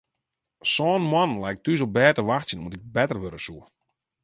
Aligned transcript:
Sân 0.73 0.99
moannen 1.11 1.41
lei 1.41 1.53
ik 1.55 1.59
thús 1.63 1.81
op 1.85 1.91
bêd 1.95 2.13
te 2.15 2.23
wachtsjen 2.29 2.61
oant 2.63 2.77
ik 2.77 2.89
better 2.95 3.19
wurde 3.21 3.39
soe. 3.45 3.63